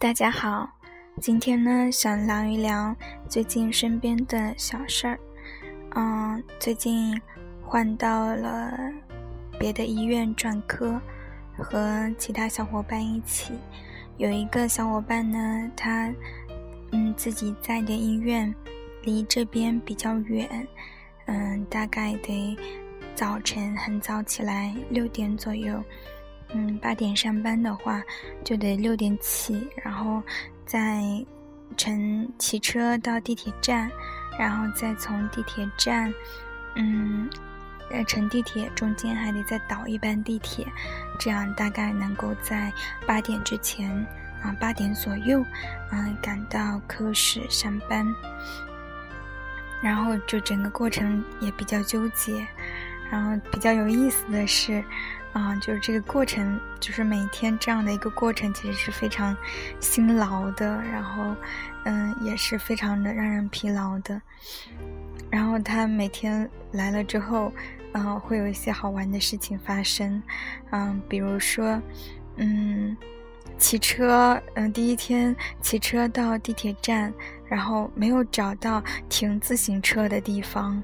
[0.00, 0.68] 大家好，
[1.20, 2.94] 今天呢想聊一聊
[3.28, 5.18] 最近身边的小事儿。
[5.94, 7.20] 嗯，最近
[7.62, 8.76] 换到了
[9.58, 11.00] 别的医院转科，
[11.56, 13.54] 和其他小伙伴一起。
[14.16, 16.12] 有一个小伙伴呢，他
[16.90, 18.52] 嗯自己在的医院
[19.02, 20.66] 离这边比较远，
[21.26, 22.56] 嗯，大概得
[23.14, 25.82] 早晨很早起来，六点左右。
[26.56, 28.00] 嗯，八点上班的话，
[28.44, 30.22] 就得六点起，然后
[30.64, 31.02] 再
[31.76, 33.90] 乘骑车到地铁站，
[34.38, 36.14] 然后再从地铁站，
[36.76, 37.28] 嗯，
[37.90, 40.64] 呃，乘地铁中间还得再倒一班地铁，
[41.18, 42.72] 这样大概能够在
[43.04, 43.90] 八点之前，
[44.40, 45.44] 啊，八点左右，
[45.90, 48.06] 嗯，赶到科室上班。
[49.82, 52.46] 然后就整个过程也比较纠结，
[53.10, 54.84] 然后比较有意思的是。
[55.34, 59.36] 啊，就是这个过程，就是每天这样的一个过程，其实是非常
[59.80, 61.34] 辛劳的，然后，
[61.84, 64.22] 嗯，也是非常的让人疲劳的。
[65.30, 67.52] 然后他每天来了之后，
[67.94, 70.22] 嗯，会有一些好玩的事情发生，
[70.70, 71.82] 嗯，比如说，
[72.36, 72.96] 嗯，
[73.58, 77.12] 骑车，嗯，第一天骑车到地铁站，
[77.48, 80.80] 然后没有找到停自行车的地方，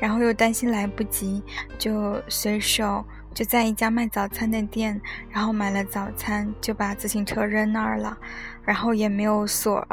[0.00, 1.40] 然后又担心来不及，
[1.78, 3.04] 就随手。
[3.34, 8.16] 就在一家卖早餐的店，然后买了早餐，就把自行车扔那儿了，
[8.62, 9.86] 然后也没有锁，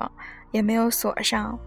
[0.52, 1.58] 也没有锁上。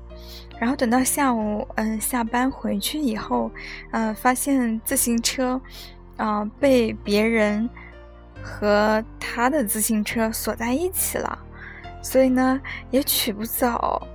[0.61, 3.51] 然后等到下午，嗯，下班回去以后，
[3.91, 5.61] 嗯，发现自行车，
[6.17, 7.69] 啊，被别人
[8.43, 11.39] 和他的自行车锁在一起了，
[12.03, 14.07] 所以呢，也取不走，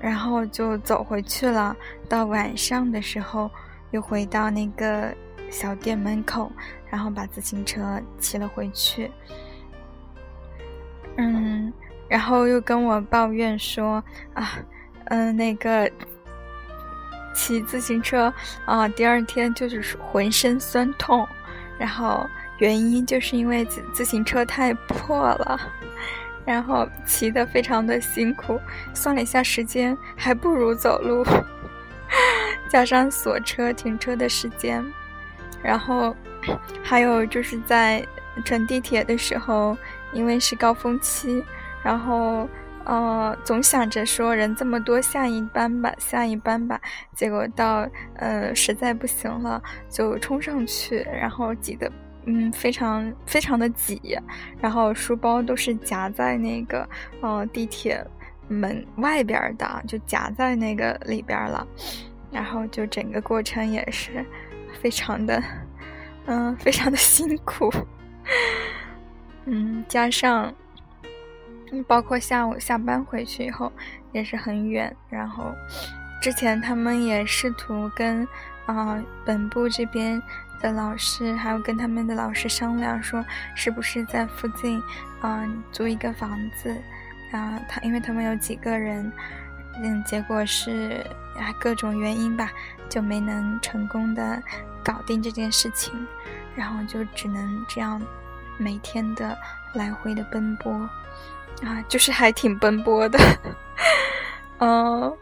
[0.00, 1.74] 然后就走回去了。
[2.08, 3.50] 到晚上的时候，
[3.90, 5.14] 又回到那个。
[5.50, 6.50] 小店门口，
[6.88, 9.10] 然后把自行车骑了回去。
[11.16, 11.72] 嗯，
[12.08, 14.02] 然后又跟我抱怨说
[14.32, 14.52] 啊，
[15.06, 15.90] 嗯，那个
[17.34, 18.32] 骑自行车
[18.64, 21.26] 啊，第二天就是浑身酸痛，
[21.78, 22.26] 然后
[22.58, 25.60] 原因就是因为自自行车太破了，
[26.46, 28.58] 然后骑的非常的辛苦，
[28.94, 31.24] 算了一下时间，还不如走路，
[32.70, 34.84] 加上锁车停车的时间。
[35.62, 36.14] 然后，
[36.82, 38.04] 还有就是在
[38.44, 39.76] 乘地铁的时候，
[40.12, 41.44] 因为是高峰期，
[41.82, 42.48] 然后
[42.84, 46.80] 呃，总想着说人这么多，下一班吧，下一班吧。
[47.14, 51.92] 结果到呃实在不行了，就冲上去，然后挤得
[52.24, 54.18] 嗯非常非常的挤，
[54.60, 56.88] 然后书包都是夹在那个
[57.20, 58.02] 呃地铁
[58.48, 61.66] 门外边的，就夹在那个里边了，
[62.32, 64.24] 然后就整个过程也是。
[64.80, 65.42] 非常的，
[66.26, 67.72] 嗯，非常的辛苦，
[69.44, 70.52] 嗯，加上，
[71.86, 73.72] 包括下午下班回去以后
[74.12, 75.52] 也是很远，然后
[76.20, 78.26] 之前他们也试图跟
[78.66, 80.20] 啊本部这边
[80.60, 84.82] 的老师，还有跟他们的老师商量，说是不是在附近
[85.22, 86.74] 嗯租一个房子，
[87.32, 89.12] 啊，他因为他们有几个人。
[89.82, 91.04] 嗯，结果是
[91.38, 92.52] 啊，各种原因吧，
[92.88, 94.42] 就没能成功的
[94.84, 95.92] 搞定这件事情，
[96.54, 98.00] 然后就只能这样
[98.58, 99.36] 每天的
[99.72, 100.72] 来回的奔波，
[101.62, 103.18] 啊，就是还挺奔波的，
[104.58, 105.16] 嗯，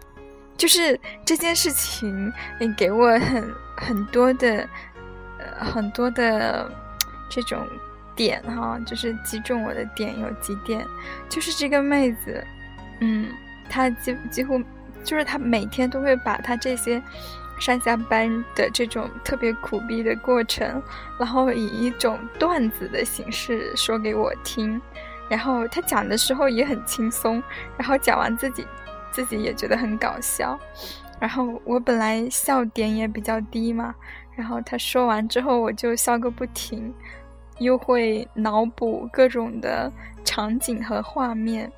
[0.57, 4.69] 就是这件事情，你给我很很多的
[5.39, 6.69] 呃很多的
[7.29, 7.65] 这种
[8.17, 10.85] 点哈，就是击中我的点有几点，
[11.29, 12.45] 就是这个妹子，
[12.99, 13.29] 嗯。
[13.69, 14.61] 他几几乎
[15.05, 17.03] 就是他每天都会把他这些
[17.61, 20.83] 上下班的这种特别苦逼的过程，
[21.19, 24.81] 然后以一种段子的形式说给我听，
[25.29, 27.43] 然后他讲的时候也很轻松，
[27.77, 28.67] 然后讲完自己
[29.11, 30.59] 自己也觉得很搞笑，
[31.21, 33.95] 然后我本来笑点也比较低嘛，
[34.37, 36.95] 然后他说完之后我就笑个不停，
[37.59, 39.91] 又会脑补各种的
[40.25, 41.73] 场景和画面。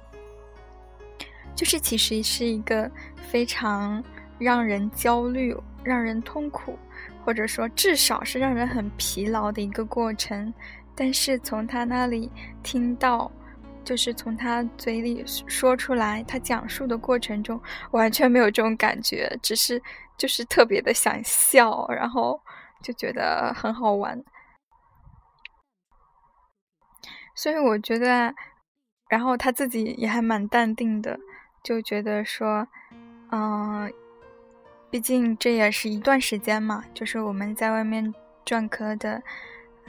[1.55, 4.03] 就是其实是一个非常
[4.39, 5.55] 让人焦虑、
[5.85, 6.79] 让人痛苦，
[7.25, 10.53] 或者说至少是让人很疲劳的一个过程。
[10.95, 12.31] 但是从他那里
[12.63, 13.31] 听到，
[13.85, 17.61] 就是从他嘴里说出来，他讲述的过程中
[17.93, 19.83] 完全没有这种感觉，只是
[20.19, 22.41] 就是特别的想笑，然后
[22.83, 24.23] 就觉得很好玩。
[27.35, 28.35] 所以我觉得，
[29.09, 31.19] 然后他自己也还蛮淡定的。
[31.63, 32.67] 就觉得说，
[33.31, 33.93] 嗯，
[34.91, 38.13] 毕竟这也是一段时间嘛，就是我们在外面
[38.45, 39.23] 转科的，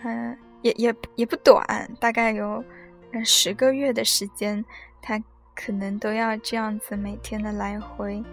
[0.04, 2.64] 嗯，也也也不短，大概有
[3.24, 4.64] 十个月的时间，
[5.02, 5.22] 他
[5.56, 8.24] 可能都要这样子每天的来回，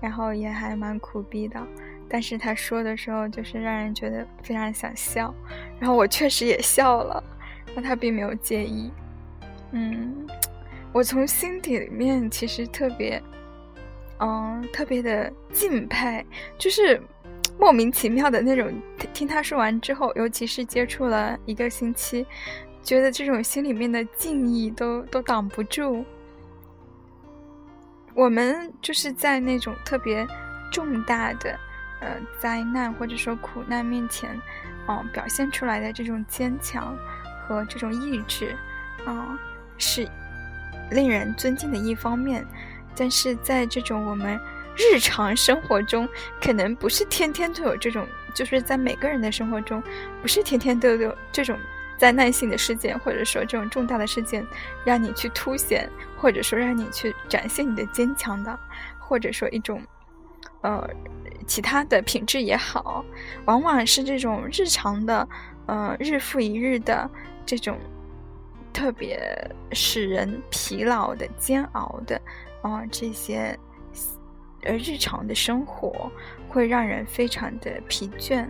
[0.00, 1.60] 然后也还蛮苦逼的。
[2.10, 5.34] 但是他说的时候，就是让人觉得非常想笑，
[5.78, 7.22] 然后我确实也笑了，
[7.74, 8.90] 但他并没有介意。
[9.72, 10.26] 嗯，
[10.92, 13.22] 我从心底里面其实特别，
[14.18, 16.24] 嗯，特别的敬佩，
[16.56, 17.00] 就是
[17.58, 18.72] 莫名其妙的那种。
[19.12, 22.26] 听他说完之后，尤其是接触了一个星期，
[22.82, 26.04] 觉得这种心里面的敬意都都挡不住。
[28.14, 30.26] 我们就是在那种特别
[30.72, 31.58] 重大的。
[32.00, 34.30] 呃，灾难或者说苦难面前，
[34.86, 36.96] 哦，表现出来的这种坚强
[37.44, 38.54] 和这种意志，
[39.04, 39.36] 啊，
[39.78, 40.08] 是
[40.90, 42.46] 令人尊敬的一方面。
[42.96, 44.38] 但是在这种我们
[44.76, 46.08] 日常生活中，
[46.40, 49.82] 可能不是天天都有这种，就是在每个人的生活中，
[50.20, 51.56] 不是天天都有这种
[51.96, 54.46] 灾难性的事件，或者说这种重大的事件，
[54.84, 58.58] 让你去凸显，或者说让你去展现你的坚强的，
[58.98, 59.80] 或者说一种。
[60.60, 60.90] 呃，
[61.46, 63.04] 其他的品质也好，
[63.44, 65.28] 往往是这种日常的，
[65.66, 67.08] 呃，日复一日的
[67.46, 67.78] 这种
[68.78, 69.20] 特别
[69.72, 72.20] 使人疲劳的煎熬的，
[72.62, 73.58] 啊，这些
[74.62, 76.08] 呃日常的生活
[76.48, 78.46] 会让人非常的疲倦，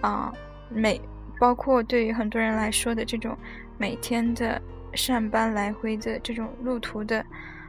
[0.00, 0.32] 啊，
[0.68, 1.00] 每
[1.38, 3.38] 包括对于很多人来说的这种
[3.78, 4.60] 每天的
[4.94, 7.24] 上班来回的这种路途的，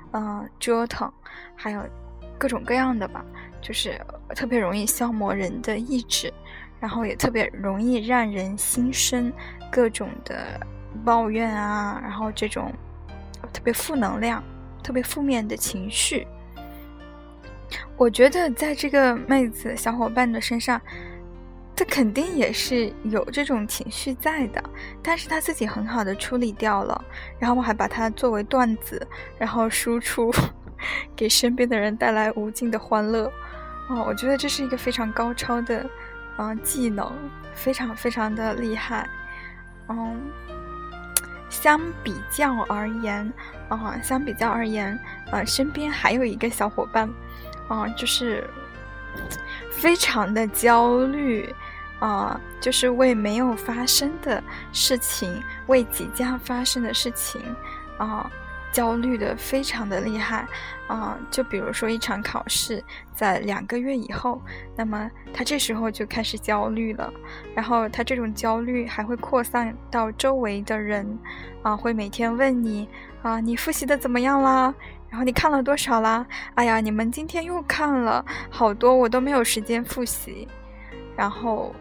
[0.10, 1.08] 呃，折腾，
[1.56, 1.88] 还有
[2.36, 3.24] 各种各样的吧。
[3.62, 3.96] 就是
[4.36, 6.34] 特别容易消磨人的意志，
[6.80, 9.32] 然后也特别容易让人心生
[9.72, 10.60] 各种的
[11.04, 12.72] 抱怨啊，然后这种
[13.54, 14.44] 特别负能量、
[14.84, 16.28] 特别负面的情绪。
[17.98, 20.82] 我觉得在这个妹子小伙伴的身上，
[21.76, 24.64] 她肯定也是有这种情绪在的，
[25.02, 27.02] 但是她自己很好的处理掉了，
[27.40, 30.32] 然后我还把它作为段子，然后输出
[31.16, 33.32] 给身边的人，带来无尽的欢乐。
[33.90, 35.86] 哦，我觉得这是一个非常高超的，
[36.38, 37.12] 嗯，技能，
[37.54, 39.08] 非常非常的厉害。
[39.90, 40.20] 嗯，
[41.52, 43.32] 相比较而言，
[43.70, 44.98] 啊，相比较而言，
[45.30, 47.08] 啊，身边还有一个小伙伴，
[47.68, 48.50] 啊，就是
[49.70, 51.54] 非常的焦虑，
[52.00, 57.40] 啊，就是为没有发生的事情，为即将发生的事情，
[57.98, 58.28] 啊。
[58.72, 60.48] 焦虑的非常的厉害，
[60.88, 62.84] 啊，就比如说一场考试
[63.14, 64.42] 在两个月以后，
[64.76, 67.12] 那么他这时候就开始焦虑了，
[67.54, 71.20] 然后他这种焦虑还会扩散到周围的人，
[71.62, 72.88] 啊，会每天问你，
[73.22, 74.74] 啊，你复习的怎么样啦？
[75.10, 76.26] 然后你看了多少啦？
[76.56, 80.48] 哎呀，你们今天又看了好多，我都没有时间复习，
[81.18, 81.76] 然后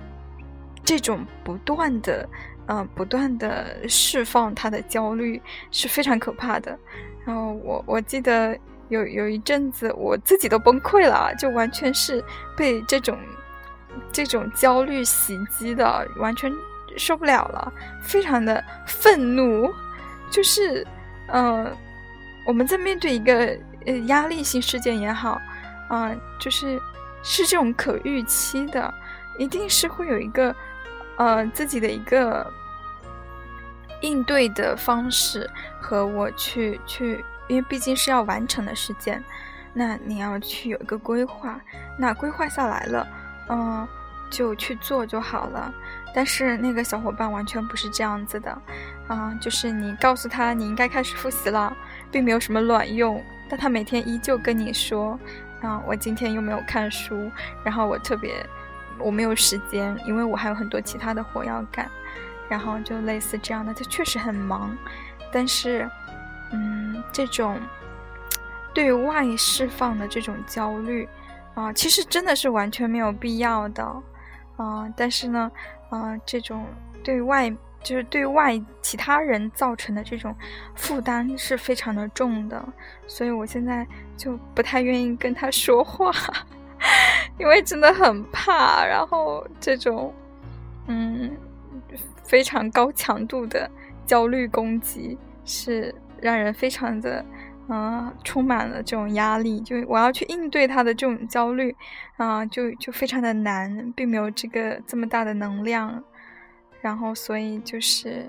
[0.84, 2.28] 这种不断的。
[2.72, 6.78] 嗯，不断的释放他的焦虑是非常可怕的。
[7.26, 8.56] 然后我我记得
[8.88, 12.24] 有有一阵子我自己都崩溃了，就完全是
[12.56, 13.18] 被这种
[14.12, 16.52] 这种焦虑袭击的，完全
[16.96, 17.72] 受不了了，
[18.04, 19.68] 非常的愤怒。
[20.30, 20.86] 就是
[21.32, 21.76] 嗯，
[22.46, 25.40] 我们在面对一个呃压力性事件也好，
[25.88, 26.80] 啊，就是
[27.24, 28.94] 是这种可预期的，
[29.38, 30.54] 一定是会有一个
[31.16, 32.48] 呃自己的一个。
[34.00, 35.48] 应对的方式
[35.80, 39.22] 和我去去，因为毕竟是要完成的事件，
[39.72, 41.60] 那你要去有一个规划，
[41.98, 43.06] 那规划下来了，
[43.48, 43.86] 嗯，
[44.30, 45.72] 就去做就好了。
[46.12, 48.50] 但是那个小伙伴完全不是这样子的，
[49.06, 51.76] 啊，就是你告诉他你应该开始复习了，
[52.10, 55.18] 并没有什么卵用，但他每天依旧跟你说，
[55.60, 57.30] 啊，我今天又没有看书，
[57.62, 58.44] 然后我特别
[58.98, 61.88] 我没有时间，因为我还有很多其他的活要干。
[62.50, 64.76] 然后就类似这样的，他确实很忙，
[65.32, 65.88] 但是，
[66.52, 67.56] 嗯，这种
[68.74, 71.08] 对外释放的这种焦虑
[71.54, 73.84] 啊，其实真的是完全没有必要的
[74.56, 74.92] 啊。
[74.96, 75.48] 但是呢，
[75.90, 76.66] 啊，这种
[77.04, 77.48] 对外
[77.84, 80.34] 就是对外其他人造成的这种
[80.74, 82.60] 负担是非常的重的，
[83.06, 86.10] 所以我现在就不太愿意跟他说话，
[87.38, 88.84] 因为真的很怕。
[88.84, 90.12] 然后这种，
[90.88, 91.30] 嗯。
[92.24, 93.70] 非常高强度的
[94.06, 97.24] 焦虑攻击是让人非常的，
[97.68, 99.60] 嗯，充满了这种压力。
[99.60, 101.74] 就我要去应对他的这种焦虑，
[102.16, 106.02] 啊，就就非常的难，并没有这个这么大的能量。
[106.80, 108.24] 然后，所以就是，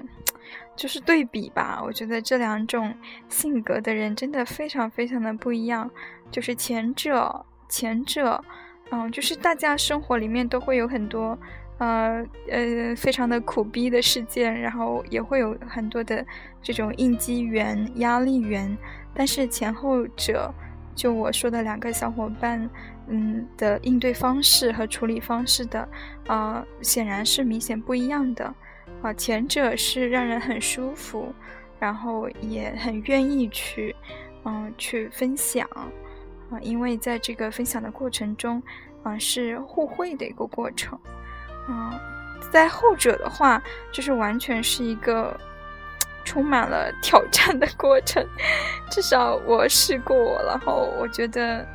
[0.76, 1.82] 就是对比吧。
[1.82, 2.94] 我觉得这两种
[3.30, 5.90] 性格的人真的非常非常的不一样。
[6.30, 8.44] 就是前者，前者，
[8.90, 11.38] 嗯，就是大家生活里面都会有很多。
[11.82, 16.24] 呃呃非常的苦逼的事件，然后也会有很多的
[16.62, 18.78] 这种应激源、压力源，
[19.16, 20.54] 但是前后者，
[20.94, 22.70] 就我说的两个小伙伴，
[23.08, 25.90] 嗯的应对方式和处理方式的，
[26.28, 28.54] 啊，显然是明显不一样的。
[29.02, 31.34] 啊，前者是让人很舒服，
[31.80, 33.96] 然后也很愿意去，
[34.46, 35.68] 嗯，去分享，
[36.52, 38.62] 啊，因为在这个分享的过程中，
[39.02, 41.00] 啊，是互惠的一个过程，
[41.68, 42.00] 嗯，
[42.52, 45.36] 在后者的话，就是完全是一个
[46.24, 48.26] 充满了挑战的过程，
[48.90, 51.66] 至少我试过，然后我觉得，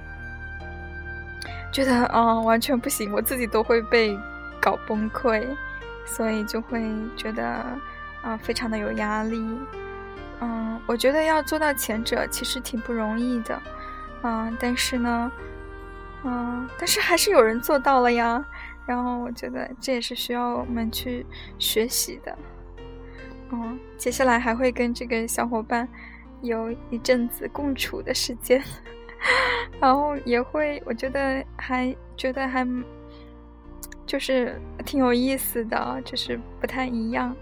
[1.73, 4.19] 觉得啊，完全不行，我自己都会被
[4.61, 5.47] 搞崩溃。
[6.09, 6.81] 所以就会
[7.17, 7.45] 觉得
[8.23, 9.45] 啊，非常的有压力。
[10.41, 13.61] 嗯，我觉得要做到前者其实挺不容易的。
[14.23, 15.33] 嗯，但是呢，
[16.23, 18.45] 嗯，但是还是有人做到了呀。
[18.87, 21.27] 然后我觉得这也是需要我们去
[21.59, 22.39] 学习的。
[23.51, 25.89] 嗯，接下来还会跟这个小伙伴
[26.43, 28.63] 有一阵子共处的时间，
[29.81, 32.67] 然后也会，我觉得还觉得还。
[34.07, 37.35] 就是挺有意思的，就是不太一样。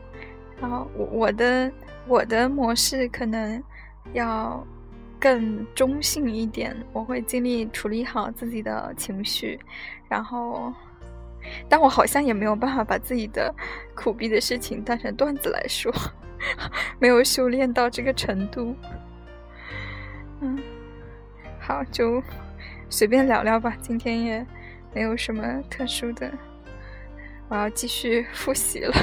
[0.59, 1.71] 然后我我的
[2.07, 3.63] 我的模式可能
[4.15, 4.67] 要
[5.21, 9.61] 更中性一点，我会尽力处理好自己的情绪。
[10.09, 10.73] 然后，
[11.69, 13.55] 但我好像也没有办法把自己的
[13.95, 15.93] 苦逼的事情当成段子来说，
[16.99, 18.77] 没有修炼到这个程度。
[20.41, 20.63] 嗯，
[21.61, 22.23] 好，就
[22.91, 23.77] 随便聊聊吧。
[23.81, 24.47] 今天也
[24.93, 26.31] 没有什么特殊的。
[27.49, 28.95] 我要继续复习了。